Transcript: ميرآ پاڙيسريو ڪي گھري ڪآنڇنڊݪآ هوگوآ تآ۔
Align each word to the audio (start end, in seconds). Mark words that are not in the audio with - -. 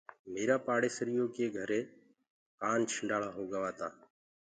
ميرآ 0.33 0.57
پاڙيسريو 0.65 1.25
ڪي 1.35 1.45
گھري 1.57 1.79
ڪآنڇنڊݪآ 2.61 3.29
هوگوآ 3.35 3.71
تآ۔ 3.79 3.87